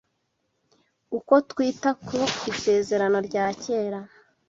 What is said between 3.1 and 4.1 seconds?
rya Kera